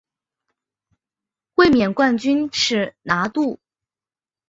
[1.53, 3.59] 卫冕冠军是拿度。